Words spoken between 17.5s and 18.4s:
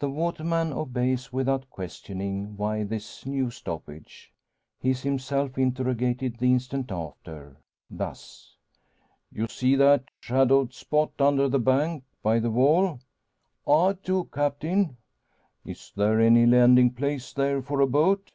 for a boat?"